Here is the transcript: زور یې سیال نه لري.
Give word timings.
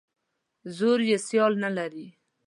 زور 0.77 0.99
یې 1.09 1.17
سیال 1.27 1.53
نه 1.63 1.69
لري. 1.77 2.05